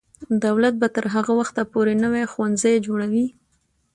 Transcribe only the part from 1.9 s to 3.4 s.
نوي ښوونځي جوړوي.